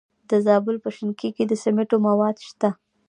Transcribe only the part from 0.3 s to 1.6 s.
زابل په شنکۍ کې د